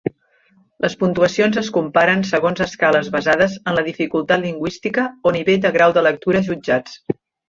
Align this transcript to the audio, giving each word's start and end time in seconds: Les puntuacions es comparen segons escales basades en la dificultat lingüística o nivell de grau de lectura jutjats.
Les 0.83 0.93
puntuacions 1.01 1.57
es 1.61 1.67
comparen 1.75 2.23
segons 2.29 2.63
escales 2.65 3.11
basades 3.15 3.57
en 3.73 3.77
la 3.81 3.83
dificultat 3.89 4.43
lingüística 4.47 5.05
o 5.29 5.35
nivell 5.37 5.61
de 5.67 5.73
grau 5.77 5.95
de 5.99 6.05
lectura 6.07 6.43
jutjats. 6.49 6.97